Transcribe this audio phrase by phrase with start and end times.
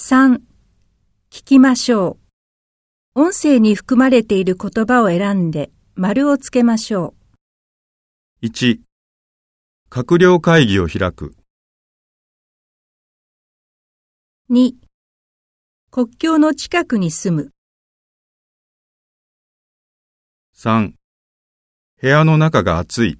[0.00, 0.42] 3.
[1.28, 2.18] 聞きましょ
[3.16, 3.20] う。
[3.20, 7.14] 音声に含まれている言葉を選んで丸をつけましょ
[8.40, 8.78] う1、
[9.90, 11.34] 閣僚会議を開く。
[14.50, 14.74] 2.
[15.90, 17.50] 国境の近くに住む。
[20.56, 20.92] 3、
[22.00, 23.18] 部屋の中が暑い。